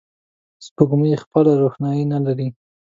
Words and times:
سپوږمۍ 0.65 1.11
خپله 1.23 1.51
روښنایي 1.61 2.03
نه 2.13 2.19
لري 2.25 2.47